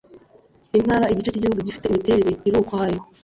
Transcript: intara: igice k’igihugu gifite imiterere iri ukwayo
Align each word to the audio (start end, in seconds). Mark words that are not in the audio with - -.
intara: 0.77 1.09
igice 1.13 1.29
k’igihugu 1.31 1.65
gifite 1.67 1.85
imiterere 1.87 2.31
iri 2.47 2.57
ukwayo 2.61 2.99